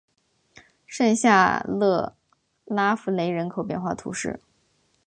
[0.87, 2.15] 圣夏勒
[2.65, 4.39] 拉福雷人口变化图示